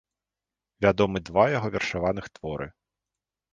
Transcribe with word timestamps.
Вядомы 0.85 1.21
два 1.29 1.45
яго 1.57 1.71
вершаваных 1.77 2.25
творы. 2.39 2.71